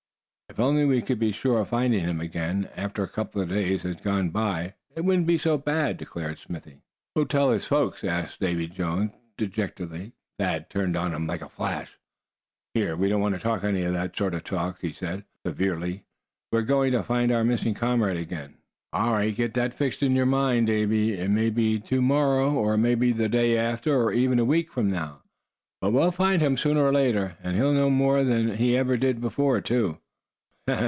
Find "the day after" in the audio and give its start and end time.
22.75-23.95